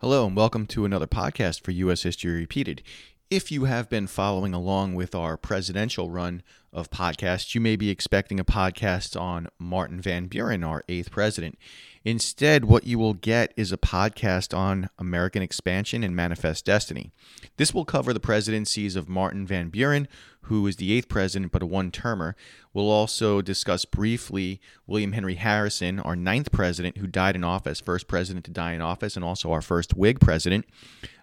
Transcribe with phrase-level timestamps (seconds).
[0.00, 2.04] Hello, and welcome to another podcast for U.S.
[2.04, 2.84] History Repeated.
[3.30, 7.90] If you have been following along with our presidential run of podcasts, you may be
[7.90, 11.58] expecting a podcast on Martin Van Buren, our eighth president.
[12.04, 17.10] Instead, what you will get is a podcast on American expansion and manifest destiny.
[17.56, 20.08] This will cover the presidencies of Martin Van Buren,
[20.42, 22.34] who is the eighth president but a one termer.
[22.72, 28.06] We'll also discuss briefly William Henry Harrison, our ninth president who died in office, first
[28.08, 30.64] president to die in office, and also our first Whig president,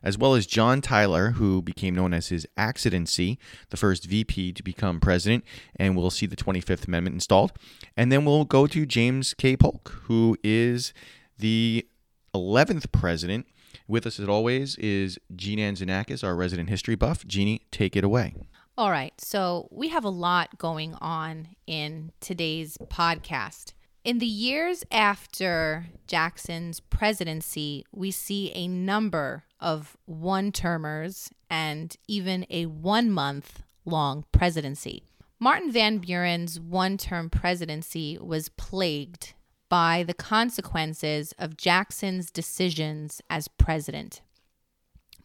[0.04, 4.62] as well as John Tyler, who became known as his accidency, the first VP to
[4.62, 5.45] become president,
[5.76, 7.52] and we'll see the 25th Amendment installed.
[7.96, 9.56] And then we'll go to James K.
[9.58, 10.94] Polk, who is
[11.38, 11.88] the
[12.34, 13.48] 11th president.
[13.88, 17.26] With us, as always, is Jeannie Anzanakis, our resident history buff.
[17.28, 18.34] Jeannie, take it away.
[18.78, 23.74] All right, so we have a lot going on in today's podcast.
[24.04, 32.46] In the years after Jackson's presidency, we see a number of one termers and even
[32.50, 35.04] a one month long presidency.
[35.46, 39.36] Martin Van Buren's one term presidency was plagued
[39.70, 44.22] by the consequences of Jackson's decisions as president.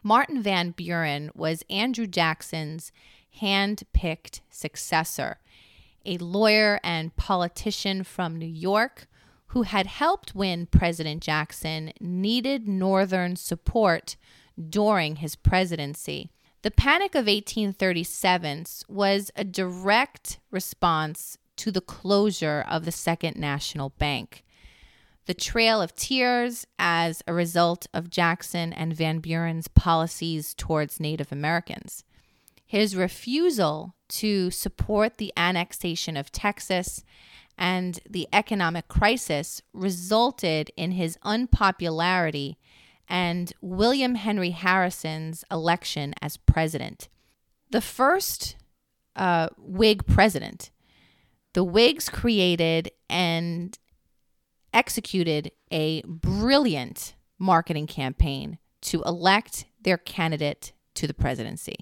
[0.02, 2.92] Martin Van Buren was Andrew Jackson's
[3.40, 5.38] hand picked successor,
[6.04, 9.08] a lawyer and politician from New York
[9.46, 14.16] who had helped win President Jackson needed Northern support
[14.68, 16.30] during his presidency.
[16.62, 23.88] The Panic of 1837 was a direct response to the closure of the Second National
[23.88, 24.44] Bank.
[25.24, 31.32] The Trail of Tears, as a result of Jackson and Van Buren's policies towards Native
[31.32, 32.04] Americans.
[32.66, 37.04] His refusal to support the annexation of Texas
[37.56, 42.58] and the economic crisis resulted in his unpopularity
[43.10, 47.08] and William Henry Harrison's election as president.
[47.70, 48.56] The first
[49.16, 50.70] uh, Whig president,
[51.52, 53.76] the Whigs created and
[54.72, 61.76] executed a brilliant marketing campaign to elect their candidate to the presidency.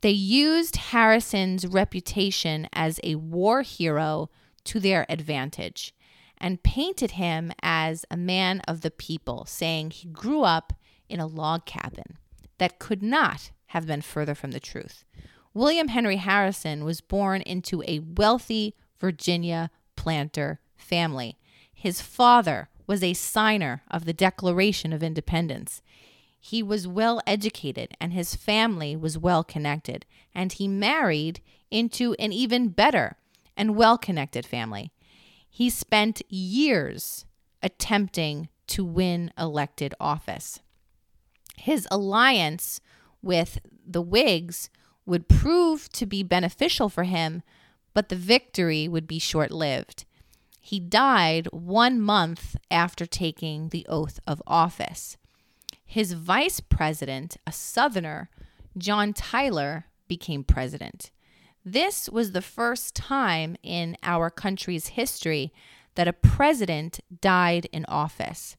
[0.00, 4.30] They used Harrison's reputation as a war hero
[4.64, 5.92] to their advantage
[6.38, 10.72] and painted him as a man of the people, saying he grew up
[11.08, 12.18] in a log cabin.
[12.58, 15.04] That could not have been further from the truth.
[15.54, 21.38] William Henry Harrison was born into a wealthy Virginia planter family.
[21.72, 25.82] His father was a signer of the Declaration of Independence.
[26.40, 32.32] He was well educated and his family was well connected, and he married into an
[32.32, 33.16] even better
[33.56, 34.92] and well connected family.
[35.48, 37.24] He spent years
[37.62, 40.60] attempting to win elected office.
[41.56, 42.80] His alliance
[43.22, 44.70] with the Whigs
[45.06, 47.42] would prove to be beneficial for him,
[47.94, 50.04] but the victory would be short lived.
[50.60, 55.16] He died one month after taking the oath of office.
[55.84, 58.28] His vice president, a Southerner,
[58.76, 61.10] John Tyler, became president.
[61.64, 65.52] This was the first time in our country's history
[65.94, 68.56] that a president died in office.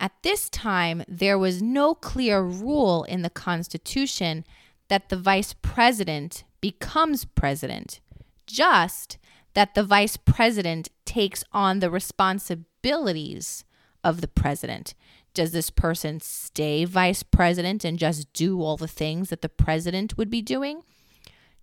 [0.00, 4.44] At this time, there was no clear rule in the Constitution
[4.88, 8.00] that the vice president becomes president,
[8.46, 9.18] just
[9.54, 13.64] that the vice president takes on the responsibilities
[14.02, 14.94] of the president.
[15.34, 20.16] Does this person stay vice president and just do all the things that the president
[20.16, 20.82] would be doing?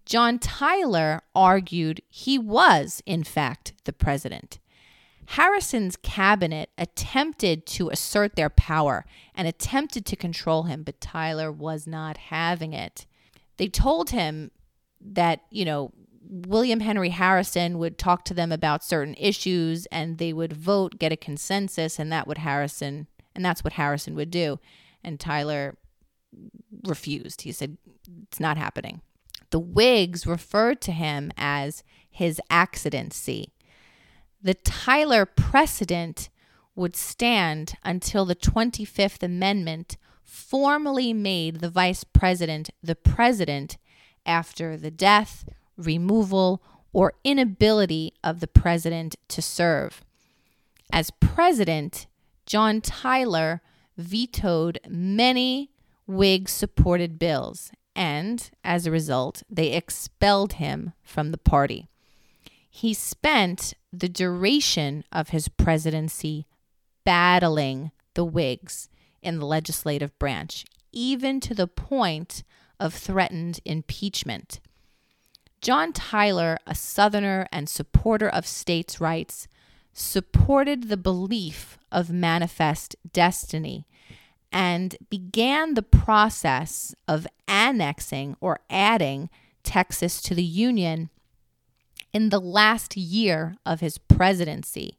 [0.05, 4.59] John Tyler argued he was, in fact, the president.
[5.29, 11.87] Harrison's cabinet attempted to assert their power and attempted to control him, but Tyler was
[11.87, 13.07] not having it.
[13.57, 14.51] They told him
[15.01, 15.91] that, you know,
[16.27, 21.11] William Henry Harrison would talk to them about certain issues and they would vote, get
[21.11, 24.59] a consensus, and that would Harrison and that's what Harrison would do.
[25.03, 25.77] And Tyler
[26.87, 27.41] refused.
[27.41, 27.77] He said,
[28.23, 29.01] It's not happening.
[29.55, 33.53] The Whigs referred to him as his accidency.
[34.43, 36.27] The Tyler precedent
[36.75, 43.77] would stand until the 25th Amendment formally made the vice president the president
[44.25, 45.47] after the death,
[45.77, 46.61] removal,
[46.91, 50.03] or inability of the president to serve.
[50.91, 52.07] As president,
[52.45, 53.61] John Tyler
[53.95, 55.71] vetoed many
[56.05, 61.87] Whig supported bills, and as a result, they expelled him from the party.
[62.69, 66.45] He spent the duration of his presidency
[67.05, 68.89] battling the Whigs,
[69.25, 72.43] in the legislative branch, even to the point
[72.79, 74.59] of threatened impeachment.
[75.61, 79.47] John Tyler, a Southerner and supporter of states' rights,
[79.93, 83.87] supported the belief of manifest destiny
[84.55, 89.29] and began the process of annexing or adding
[89.63, 91.09] Texas to the Union
[92.13, 94.97] in the last year of his presidency.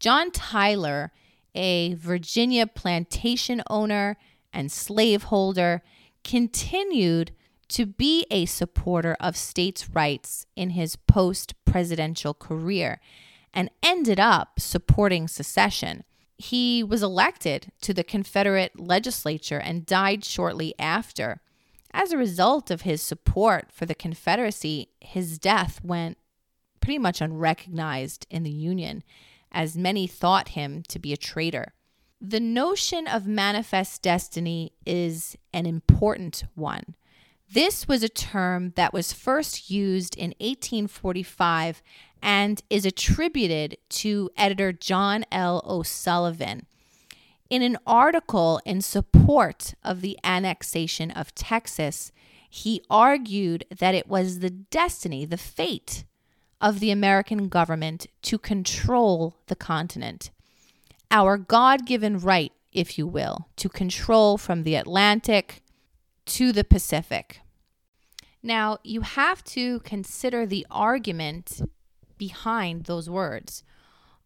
[0.00, 1.12] John Tyler,
[1.54, 4.16] a Virginia plantation owner
[4.54, 5.82] and slaveholder,
[6.24, 7.32] continued
[7.68, 13.02] to be a supporter of states' rights in his post presidential career
[13.52, 16.04] and ended up supporting secession.
[16.38, 21.40] He was elected to the Confederate legislature and died shortly after.
[21.92, 26.16] As a result of his support for the Confederacy, his death went
[26.80, 29.02] pretty much unrecognized in the Union,
[29.50, 31.72] as many thought him to be a traitor.
[32.20, 36.94] The notion of manifest destiny is an important one.
[37.50, 41.82] This was a term that was first used in 1845
[42.22, 45.62] and is attributed to editor John L.
[45.66, 46.66] O'Sullivan.
[47.48, 52.12] In an article in support of the annexation of Texas,
[52.50, 56.04] he argued that it was the destiny, the fate
[56.60, 60.30] of the American government to control the continent.
[61.10, 65.62] Our God given right, if you will, to control from the Atlantic
[66.28, 67.40] to the Pacific.
[68.42, 71.62] Now, you have to consider the argument
[72.18, 73.64] behind those words.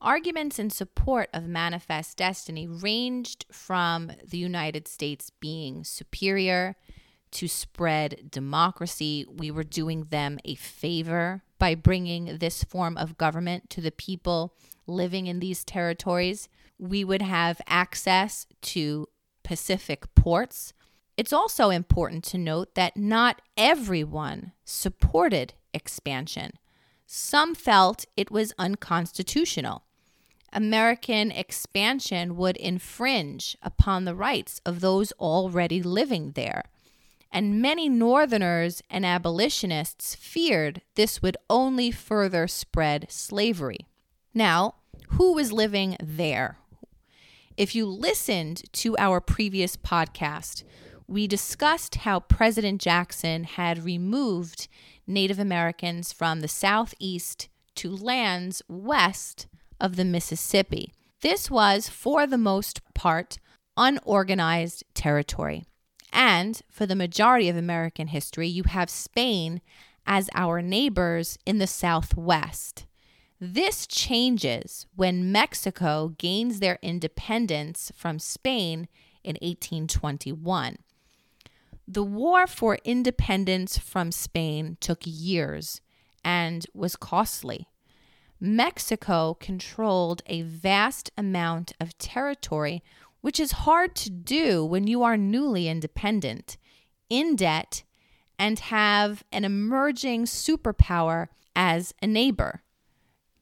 [0.00, 6.74] Arguments in support of manifest destiny ranged from the United States being superior
[7.30, 9.24] to spread democracy.
[9.28, 14.54] We were doing them a favor by bringing this form of government to the people
[14.88, 16.48] living in these territories.
[16.78, 19.08] We would have access to
[19.44, 20.72] Pacific ports.
[21.22, 26.54] It's also important to note that not everyone supported expansion.
[27.06, 29.84] Some felt it was unconstitutional.
[30.52, 36.64] American expansion would infringe upon the rights of those already living there.
[37.30, 43.86] And many Northerners and abolitionists feared this would only further spread slavery.
[44.34, 44.74] Now,
[45.10, 46.58] who was living there?
[47.56, 50.64] If you listened to our previous podcast,
[51.06, 54.68] we discussed how President Jackson had removed
[55.06, 59.46] Native Americans from the Southeast to lands west
[59.80, 60.92] of the Mississippi.
[61.20, 63.38] This was, for the most part,
[63.76, 65.64] unorganized territory.
[66.12, 69.60] And for the majority of American history, you have Spain
[70.06, 72.86] as our neighbors in the Southwest.
[73.40, 78.88] This changes when Mexico gains their independence from Spain
[79.24, 80.76] in 1821.
[81.92, 85.82] The war for independence from Spain took years
[86.24, 87.68] and was costly.
[88.40, 92.82] Mexico controlled a vast amount of territory,
[93.20, 96.56] which is hard to do when you are newly independent,
[97.10, 97.82] in debt,
[98.38, 102.62] and have an emerging superpower as a neighbor.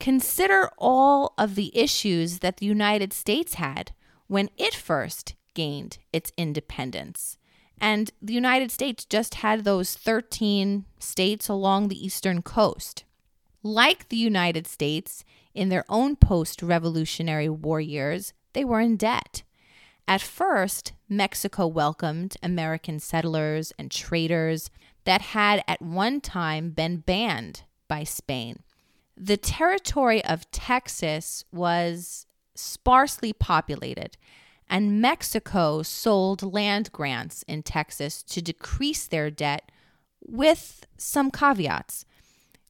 [0.00, 3.92] Consider all of the issues that the United States had
[4.26, 7.38] when it first gained its independence.
[7.80, 13.04] And the United States just had those 13 states along the eastern coast.
[13.62, 19.42] Like the United States, in their own post Revolutionary War years, they were in debt.
[20.06, 24.70] At first, Mexico welcomed American settlers and traders
[25.04, 28.62] that had at one time been banned by Spain.
[29.16, 34.16] The territory of Texas was sparsely populated,
[34.70, 39.70] and Mexico sold land grants in Texas to decrease their debt
[40.22, 42.06] with some caveats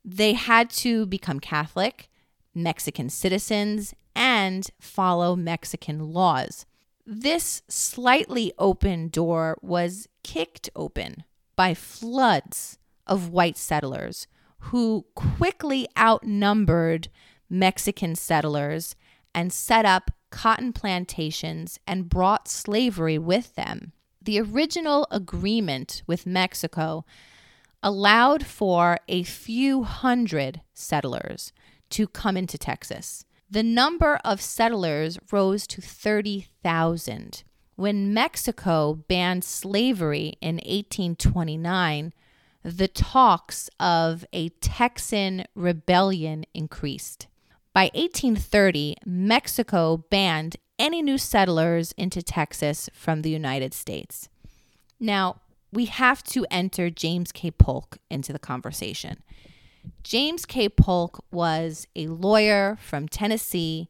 [0.05, 2.09] they had to become Catholic,
[2.55, 6.67] Mexican citizens, and follow Mexican laws.
[7.07, 11.25] This slightly open door was kicked open
[11.57, 14.27] by floods of white settlers
[14.65, 17.09] who quickly outnumbered
[17.49, 18.95] Mexican settlers
[19.35, 23.93] and set up cotton plantations and brought slavery with them.
[24.23, 27.05] The original agreement with Mexico
[27.83, 31.53] allowed for a few hundred settlers
[31.91, 33.25] to come into Texas.
[33.51, 37.43] The number of settlers rose to 30,000.
[37.77, 42.13] When Mexico banned slavery in 1829,
[42.63, 47.27] the talks of a Texan rebellion increased.
[47.73, 54.29] By 1830, Mexico banned any new settlers into Texas from the United States.
[54.99, 55.41] Now,
[55.73, 57.51] we have to enter James K.
[57.51, 59.23] Polk into the conversation.
[60.03, 60.69] James K.
[60.69, 63.89] Polk was a lawyer from Tennessee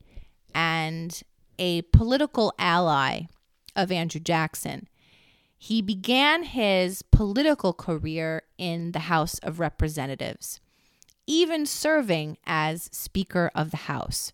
[0.54, 1.22] and
[1.58, 3.22] a political ally
[3.74, 4.88] of Andrew Jackson.
[5.56, 10.60] He began his political career in the House of Representatives,
[11.30, 14.32] even serving as Speaker of the House.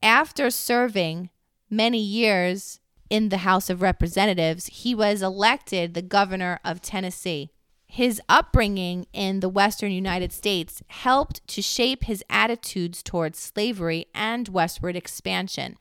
[0.00, 1.30] After serving
[1.68, 2.78] many years
[3.10, 7.50] in the House of Representatives, he was elected the governor of Tennessee.
[7.88, 14.46] His upbringing in the Western United States helped to shape his attitudes towards slavery and
[14.46, 15.76] westward expansion.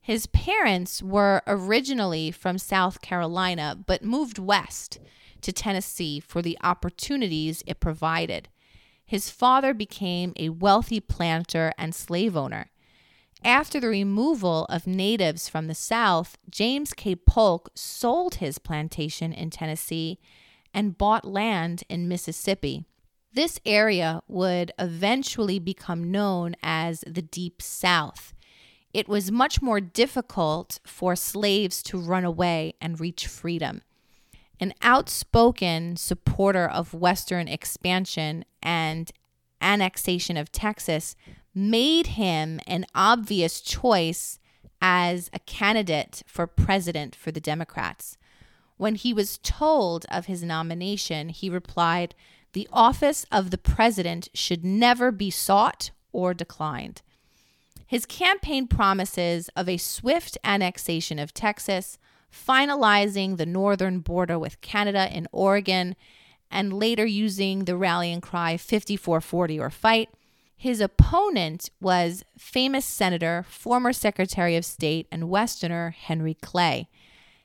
[0.00, 4.98] His parents were originally from South Carolina, but moved west
[5.42, 8.48] to Tennessee for the opportunities it provided.
[9.08, 12.70] His father became a wealthy planter and slave owner.
[13.42, 17.16] After the removal of natives from the South, James K.
[17.16, 20.18] Polk sold his plantation in Tennessee
[20.74, 22.84] and bought land in Mississippi.
[23.32, 28.34] This area would eventually become known as the Deep South.
[28.92, 33.80] It was much more difficult for slaves to run away and reach freedom.
[34.60, 39.12] An outspoken supporter of Western expansion and
[39.60, 41.16] annexation of Texas,
[41.54, 44.38] made him an obvious choice
[44.80, 48.16] as a candidate for president for the Democrats.
[48.76, 52.14] When he was told of his nomination, he replied,
[52.52, 57.02] The office of the president should never be sought or declined.
[57.86, 61.98] His campaign promises of a swift annexation of Texas,
[62.32, 65.96] finalizing the northern border with Canada and Oregon,
[66.50, 70.08] and later using the rallying cry 5440 or fight,
[70.56, 76.88] his opponent was famous Senator, former Secretary of State, and Westerner Henry Clay.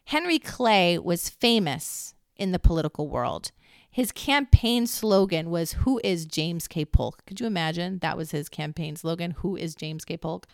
[0.05, 3.51] Henry Clay was famous in the political world.
[3.89, 6.83] His campaign slogan was Who is James K.
[6.83, 7.23] Polk?
[7.27, 7.99] Could you imagine?
[7.99, 10.17] That was his campaign slogan Who is James K.
[10.17, 10.47] Polk?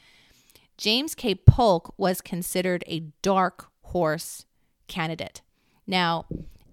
[0.77, 1.35] James K.
[1.35, 4.45] Polk was considered a dark horse
[4.87, 5.41] candidate.
[5.85, 6.25] Now,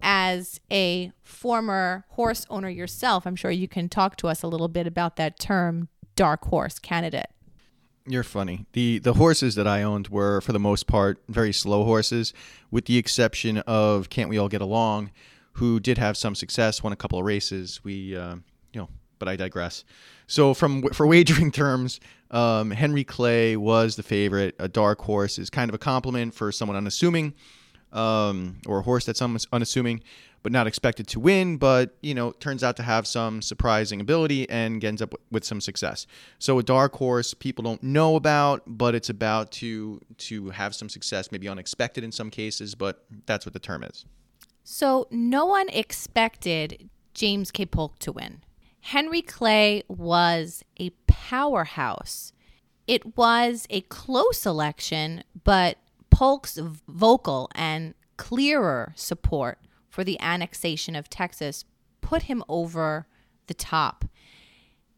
[0.02, 4.68] as a former horse owner yourself, I'm sure you can talk to us a little
[4.68, 7.28] bit about that term, dark horse candidate.
[8.08, 8.66] You're funny.
[8.72, 12.32] The the horses that I owned were for the most part very slow horses
[12.70, 15.10] with the exception of Can't We All Get Along
[15.56, 17.80] who did have some success, won a couple of races.
[17.82, 18.36] We uh,
[18.72, 19.84] you know, but I digress.
[20.26, 24.54] So from for wagering terms, um, Henry Clay was the favorite.
[24.58, 27.34] A dark horse is kind of a compliment for someone unassuming
[27.92, 30.02] um, or a horse that's unassuming
[30.46, 34.48] but not expected to win, but you know turns out to have some surprising ability
[34.48, 36.06] and ends up with some success.
[36.38, 40.88] So a dark horse people don't know about, but it's about to to have some
[40.88, 44.04] success, maybe unexpected in some cases, but that's what the term is.
[44.62, 47.66] So no one expected James K.
[47.66, 48.42] Polk to win.
[48.90, 52.32] Henry Clay was a powerhouse.
[52.86, 55.78] It was a close election, but
[56.08, 61.64] Polk's vocal and clearer support for the annexation of Texas
[62.00, 63.08] put him over
[63.48, 64.04] the top.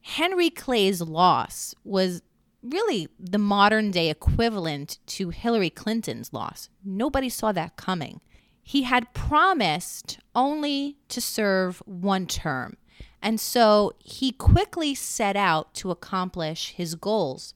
[0.02, 2.21] Henry Clay's loss was
[2.62, 6.68] really the modern day equivalent to Hillary Clinton's loss.
[6.85, 8.21] Nobody saw that coming.
[8.62, 12.76] He had promised only to serve one term,
[13.23, 17.55] and so he quickly set out to accomplish his goals.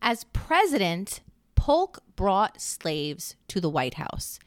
[0.00, 1.20] As president,
[1.54, 4.38] Polk brought slaves to the White House.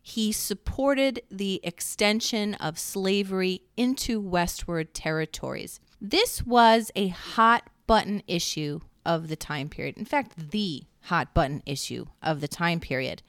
[0.00, 5.80] He supported the extension of slavery into westward territories.
[6.00, 9.96] This was a hot button issue of the time period.
[9.96, 13.22] In fact, the hot button issue of the time period.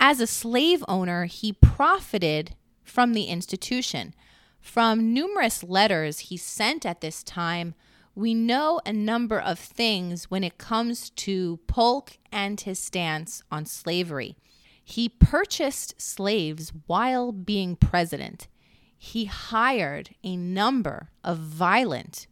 [0.00, 4.14] As a slave owner, he profited from the institution.
[4.60, 7.74] From numerous letters he sent at this time,
[8.14, 13.64] we know a number of things when it comes to Polk and his stance on
[13.64, 14.36] slavery.
[14.84, 18.48] He purchased slaves while being president.
[18.96, 22.26] He hired a number of violent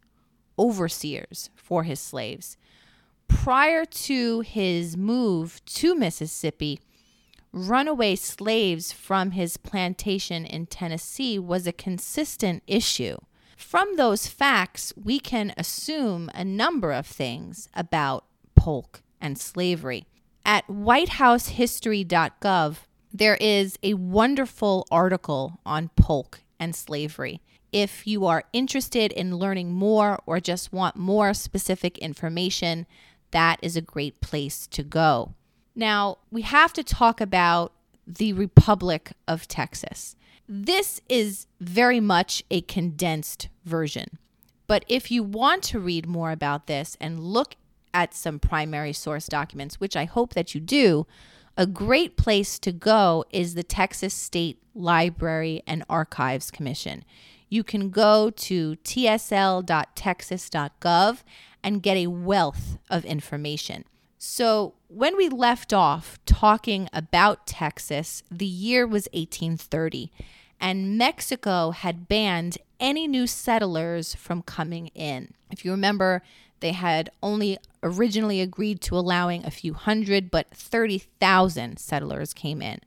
[0.59, 2.57] overseers for his slaves.
[3.29, 6.81] Prior to his move to Mississippi,
[7.57, 13.17] runaway slaves from his plantation in Tennessee was a consistent issue.
[13.57, 20.07] From those facts, we can assume a number of things about Polk and slavery.
[20.45, 22.77] At whitehousehistory.gov,
[23.13, 27.41] there is a wonderful article on Polk and slavery.
[27.73, 32.87] If you are interested in learning more or just want more specific information,
[33.31, 35.33] that is a great place to go.
[35.77, 37.73] Now, we have to talk about
[38.07, 40.17] the Republic of Texas.
[40.49, 44.19] This is very much a condensed version.
[44.67, 47.57] But if you want to read more about this and look
[47.93, 51.07] at some primary source documents, which I hope that you do,
[51.59, 57.05] a great place to go is the Texas State Library and Archives Commission.
[57.49, 61.23] You can go to tsl.texas.gov
[61.63, 63.85] and get a wealth of information.
[64.19, 70.13] So, when we left off talking about Texas, the year was 1830,
[70.61, 75.35] and Mexico had banned any new settlers from coming in.
[75.51, 76.23] If you remember,
[76.61, 82.81] they had only originally agreed to allowing a few hundred, but 30,000 settlers came in.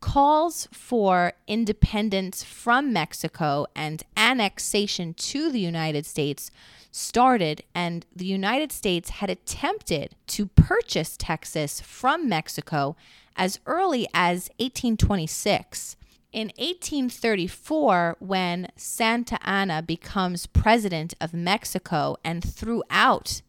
[0.00, 6.50] Calls for independence from Mexico and annexation to the United States
[6.90, 12.96] started, and the United States had attempted to purchase Texas from Mexico
[13.36, 15.96] as early as 1826.
[16.32, 23.42] In 1834, when Santa Anna becomes president of Mexico and throughout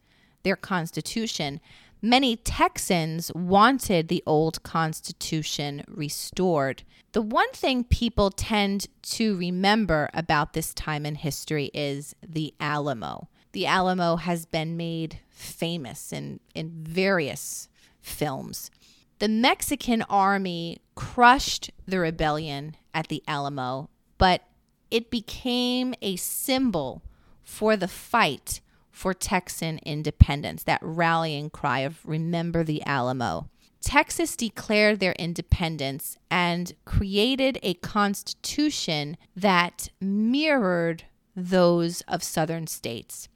[0.44, 1.60] their constitution,
[2.02, 6.84] many Texans wanted the old constitution restored.
[7.12, 13.30] The one thing people tend to remember about this time in history is the Alamo.
[13.52, 17.68] The Alamo has been made famous in, in various
[18.02, 18.72] films.
[19.20, 24.44] The Mexican army crushed the rebellion at the Alamo, but
[24.90, 27.04] it became a symbol
[27.44, 33.50] for the fight for Texan independence, that rallying cry of remember the Alamo.
[33.82, 41.06] Texas declared their independence and created a constitution that mirrored
[41.36, 43.28] those of southern states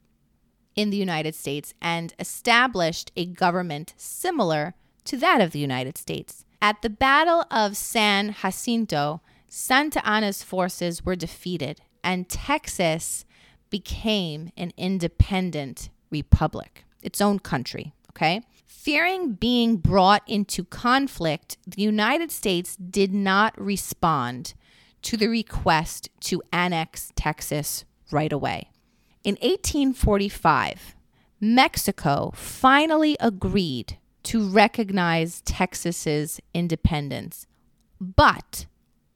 [0.76, 6.44] in the United States and established a government similar to that of the United States.
[6.60, 13.24] At the Battle of San Jacinto, Santa Anna's forces were defeated, and Texas
[13.70, 17.92] became an independent republic, its own country.
[18.10, 18.42] Okay?
[18.64, 24.54] Fearing being brought into conflict, the United States did not respond
[25.02, 28.70] to the request to annex Texas right away.
[29.24, 30.94] In 1845,
[31.40, 37.46] Mexico finally agreed to recognize Texas's independence,
[38.00, 38.66] but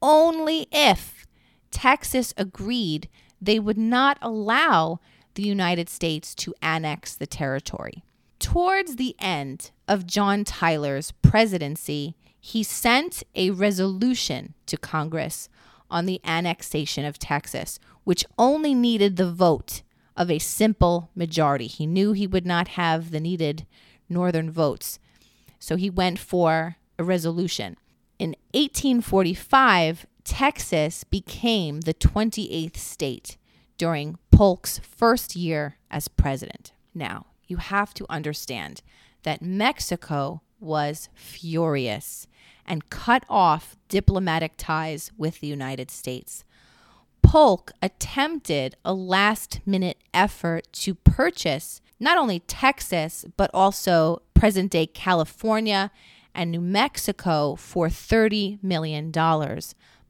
[0.01, 1.25] only if
[1.71, 3.09] Texas agreed
[3.41, 4.99] they would not allow
[5.33, 8.03] the United States to annex the territory.
[8.39, 15.47] Towards the end of John Tyler's presidency, he sent a resolution to Congress
[15.89, 19.83] on the annexation of Texas, which only needed the vote
[20.17, 21.67] of a simple majority.
[21.67, 23.65] He knew he would not have the needed
[24.09, 24.99] northern votes.
[25.59, 27.77] So he went for a resolution.
[28.17, 33.35] In 1845, Texas became the 28th state
[33.77, 36.71] during Polk's first year as president.
[36.95, 38.81] Now, you have to understand
[39.23, 42.27] that Mexico was furious
[42.65, 46.45] and cut off diplomatic ties with the United States.
[47.21, 54.85] Polk attempted a last minute effort to purchase not only Texas, but also present day
[54.85, 55.91] California
[56.33, 59.11] and New Mexico for $30 million,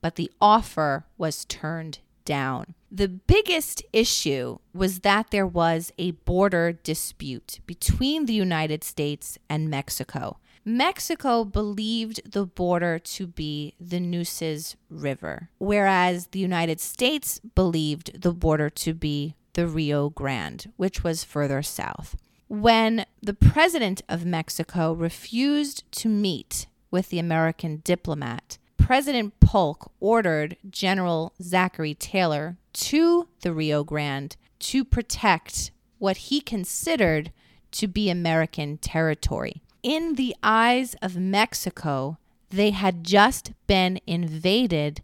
[0.02, 2.76] but the offer was turned down.
[2.92, 9.70] The biggest issue was that there was a border dispute between the United States and
[9.70, 10.38] Mexico.
[10.64, 18.34] Mexico believed the border to be the Nueces River, whereas the United States believed the
[18.34, 22.16] border to be the Rio Grande, which was further south.
[22.48, 28.58] When the president of Mexico refused to meet with the American diplomat,
[28.92, 37.32] President Polk ordered General Zachary Taylor to the Rio Grande to protect what he considered
[37.72, 39.62] to be American territory.
[39.82, 42.18] In the eyes of Mexico,
[42.50, 45.02] they had just been invaded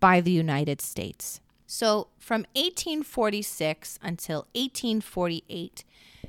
[0.00, 1.42] by the United States.
[1.66, 5.84] So, from 1846 until 1848,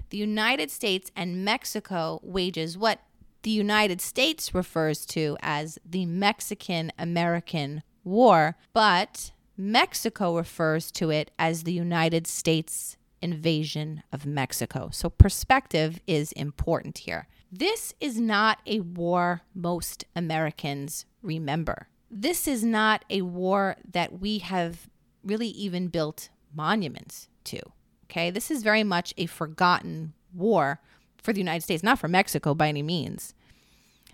[0.09, 2.99] the United States and Mexico wages what
[3.43, 11.31] the United States refers to as the Mexican American War, but Mexico refers to it
[11.39, 14.89] as the United States invasion of Mexico.
[14.91, 17.27] So, perspective is important here.
[17.51, 21.87] This is not a war most Americans remember.
[22.11, 24.89] This is not a war that we have
[25.23, 27.59] really even built monuments to.
[28.05, 30.79] Okay, this is very much a forgotten war
[31.21, 33.33] for the United States, not for Mexico by any means.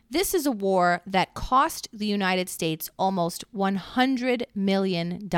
[0.09, 5.29] This is a war that cost the United States almost $100 million.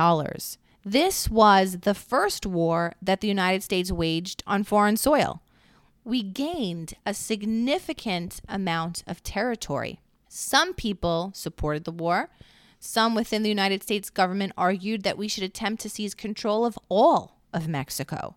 [0.84, 5.42] This was the first war that the United States waged on foreign soil.
[6.04, 10.02] We gained a significant amount of territory.
[10.28, 12.30] Some people supported the war.
[12.80, 16.78] Some within the United States government argued that we should attempt to seize control of
[16.90, 18.36] all of Mexico.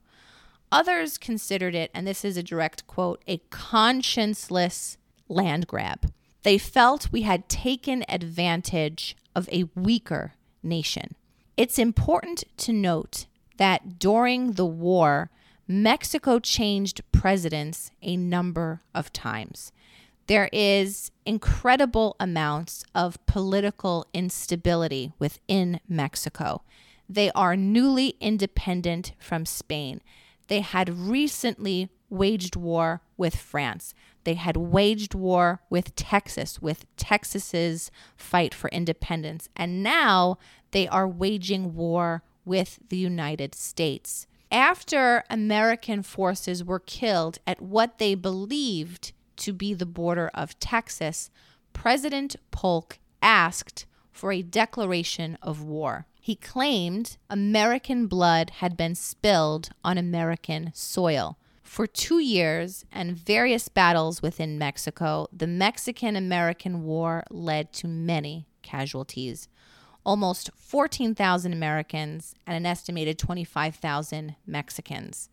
[0.70, 4.96] Others considered it, and this is a direct quote, a conscienceless
[5.28, 6.12] land grab.
[6.42, 11.14] They felt we had taken advantage of a weaker nation.
[11.56, 13.26] It's important to note
[13.56, 15.30] that during the war,
[15.66, 19.72] Mexico changed presidents a number of times.
[20.26, 26.62] There is incredible amounts of political instability within Mexico.
[27.08, 30.00] They are newly independent from Spain.
[30.48, 33.94] They had recently waged war with France.
[34.24, 39.48] They had waged war with Texas, with Texas's fight for independence.
[39.56, 40.38] And now
[40.72, 44.26] they are waging war with the United States.
[44.50, 51.30] After American forces were killed at what they believed to be the border of Texas,
[51.74, 56.06] President Polk asked for a declaration of war.
[56.28, 61.38] He claimed American blood had been spilled on American soil.
[61.62, 68.46] For two years and various battles within Mexico, the Mexican American War led to many
[68.60, 69.48] casualties.
[70.04, 75.30] Almost 14,000 Americans and an estimated 25,000 Mexicans.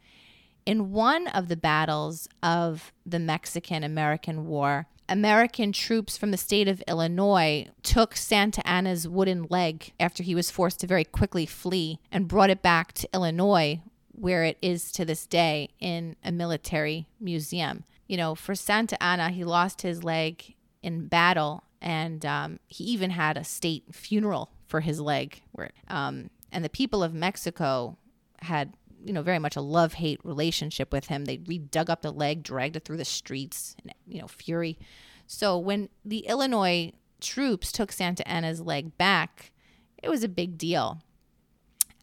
[0.66, 6.68] In one of the battles of the Mexican American War, American troops from the state
[6.68, 12.00] of Illinois took Santa Anna's wooden leg after he was forced to very quickly flee
[12.12, 17.08] and brought it back to Illinois, where it is to this day in a military
[17.20, 17.84] museum.
[18.08, 23.12] You know, for Santa Anna, he lost his leg in battle, and um, he even
[23.12, 25.42] had a state funeral for his leg.
[25.52, 27.98] Where, um, and the people of Mexico
[28.42, 28.74] had
[29.06, 31.26] you know, very much a love hate relationship with him.
[31.26, 34.78] They re dug up the leg, dragged it through the streets, in, you know, fury.
[35.28, 36.92] So when the Illinois
[37.22, 39.52] troops took Santa Anna's leg back,
[40.02, 41.02] it was a big deal.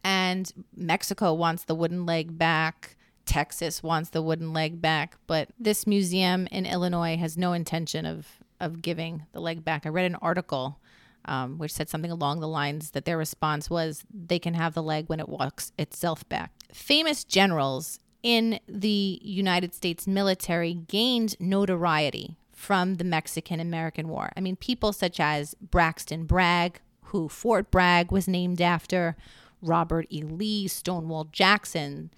[0.03, 2.95] And Mexico wants the wooden leg back.
[3.25, 8.27] Texas wants the wooden leg back, but this museum in Illinois has no intention of
[8.59, 9.85] of giving the leg back.
[9.85, 10.79] I read an article
[11.25, 14.83] um, which said something along the lines that their response was they can have the
[14.83, 16.51] leg when it walks itself back.
[16.71, 24.31] Famous generals in the United States military gained notoriety from the Mexican American War.
[24.37, 29.17] I mean, people such as Braxton Bragg, who Fort Bragg was named after,
[29.61, 30.23] Robert E.
[30.23, 32.11] Lee, Stonewall Jackson,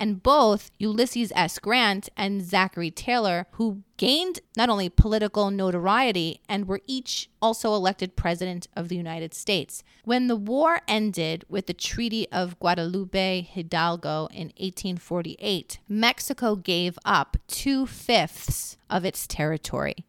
[0.00, 1.58] and both Ulysses S.
[1.58, 8.16] Grant and Zachary Taylor, who gained not only political notoriety and were each also elected
[8.16, 9.82] president of the United States.
[10.04, 17.36] When the war ended with the Treaty of Guadalupe Hidalgo in 1848, Mexico gave up
[17.48, 20.06] two fifths of its territory.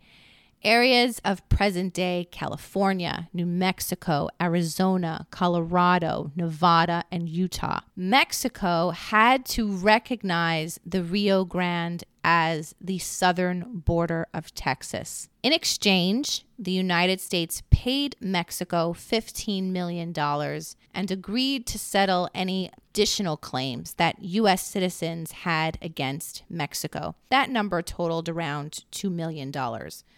[0.63, 7.79] Areas of present day California, New Mexico, Arizona, Colorado, Nevada, and Utah.
[7.95, 15.29] Mexico had to recognize the Rio Grande as the southern border of Texas.
[15.41, 20.13] In exchange, the United States paid Mexico $15 million
[20.93, 24.65] and agreed to settle any additional claims that U.S.
[24.65, 27.15] citizens had against Mexico.
[27.29, 29.51] That number totaled around $2 million.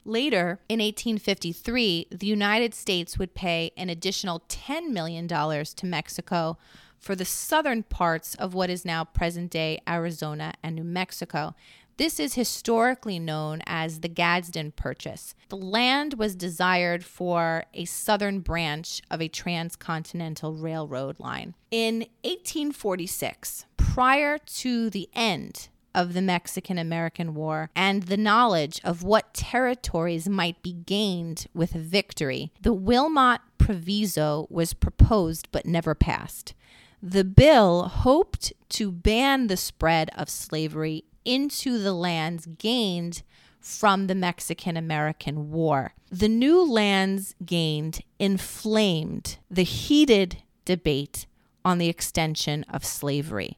[0.04, 6.58] Later, in 1853, the United States would pay an additional $10 million to Mexico
[7.02, 11.56] for the southern parts of what is now present day Arizona and New Mexico.
[12.02, 15.36] This is historically known as the Gadsden Purchase.
[15.50, 21.54] The land was desired for a southern branch of a transcontinental railroad line.
[21.70, 29.04] In 1846, prior to the end of the Mexican American War and the knowledge of
[29.04, 36.56] what territories might be gained with victory, the Wilmot Proviso was proposed but never passed.
[37.04, 43.24] The bill hoped to ban the spread of slavery into the lands gained
[43.60, 45.94] from the Mexican American War.
[46.10, 51.28] The new lands gained inflamed the heated debate
[51.64, 53.58] on the extension of slavery.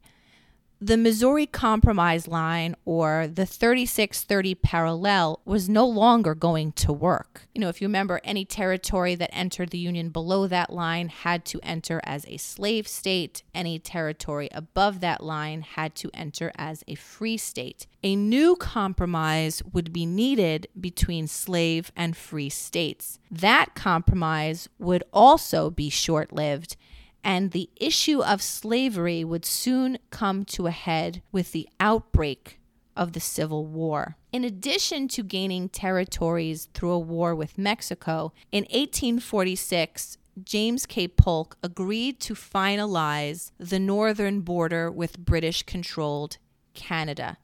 [0.86, 7.48] The Missouri Compromise line or the 3630 parallel was no longer going to work.
[7.56, 11.46] You know, if you remember, any territory that entered the Union below that line had
[11.46, 16.84] to enter as a slave state, any territory above that line had to enter as
[16.86, 17.88] a free state.
[18.04, 23.20] A new compromise would be needed between slave and free states.
[23.32, 26.76] That compromise would also be short lived
[27.24, 32.60] and the issue of slavery would soon come to a head with the outbreak
[32.96, 34.18] of the Civil War.
[34.32, 41.08] In addition to gaining territories through a war with Mexico, in 1846, James K.
[41.08, 46.38] Polk agreed to finalize the northern border with British controlled
[46.74, 47.38] Canada.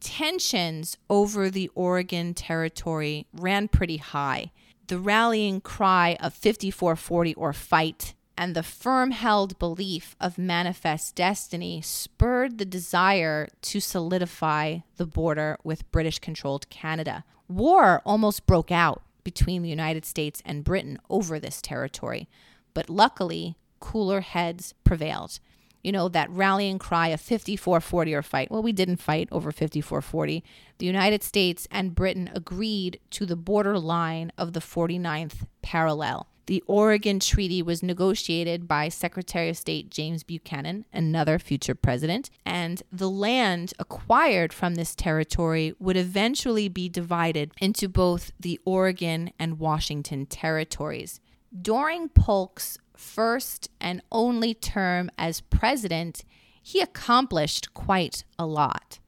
[0.00, 4.50] Tensions over the Oregon Territory ran pretty high.
[4.86, 11.82] The rallying cry of 5440 or fight and the firm held belief of manifest destiny
[11.82, 17.22] spurred the desire to solidify the border with British controlled Canada.
[17.48, 22.30] War almost broke out between the United States and Britain over this territory,
[22.72, 25.38] but luckily, cooler heads prevailed.
[25.82, 28.50] You know, that rallying cry of 5440 or fight.
[28.50, 30.42] Well, we didn't fight over 5440.
[30.78, 36.29] The United States and Britain agreed to the border line of the 49th parallel.
[36.50, 42.82] The Oregon Treaty was negotiated by Secretary of State James Buchanan, another future president, and
[42.90, 49.60] the land acquired from this territory would eventually be divided into both the Oregon and
[49.60, 51.20] Washington territories.
[51.56, 56.24] During Polk's first and only term as president,
[56.60, 58.98] he accomplished quite a lot.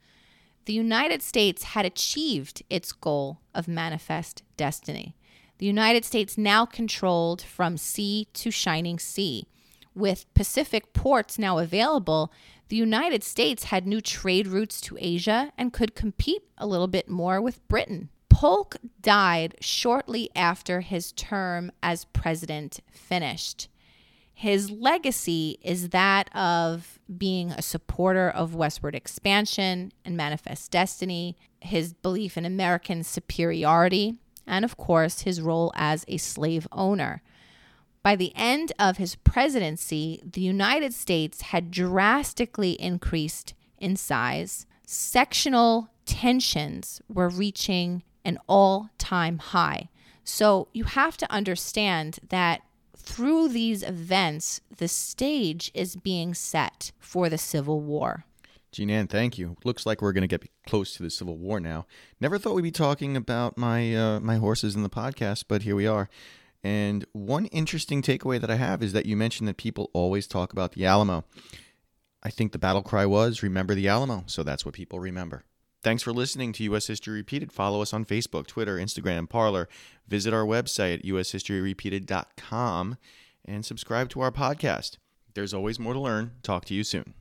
[0.66, 5.16] The United States had achieved its goal of manifest destiny.
[5.62, 9.46] The United States now controlled from sea to shining sea.
[9.94, 12.32] With Pacific ports now available,
[12.66, 17.08] the United States had new trade routes to Asia and could compete a little bit
[17.08, 18.08] more with Britain.
[18.28, 23.68] Polk died shortly after his term as president finished.
[24.34, 31.92] His legacy is that of being a supporter of westward expansion and manifest destiny, his
[31.92, 37.22] belief in American superiority, and of course, his role as a slave owner.
[38.02, 44.66] By the end of his presidency, the United States had drastically increased in size.
[44.84, 49.88] Sectional tensions were reaching an all time high.
[50.24, 52.62] So you have to understand that
[52.96, 58.24] through these events, the stage is being set for the Civil War.
[58.72, 59.56] Jean Ann, thank you.
[59.64, 61.86] Looks like we're going to get close to the Civil War now.
[62.20, 65.76] Never thought we'd be talking about my uh, my horses in the podcast, but here
[65.76, 66.08] we are.
[66.64, 70.52] And one interesting takeaway that I have is that you mentioned that people always talk
[70.52, 71.24] about the Alamo.
[72.22, 75.44] I think the battle cry was "Remember the Alamo," so that's what people remember.
[75.82, 76.86] Thanks for listening to U.S.
[76.86, 77.52] History Repeated.
[77.52, 79.68] Follow us on Facebook, Twitter, Instagram, Parler.
[80.08, 82.96] Visit our website at ushistoryrepeated.com
[83.44, 84.96] and subscribe to our podcast.
[85.34, 86.32] There's always more to learn.
[86.42, 87.14] Talk to you soon.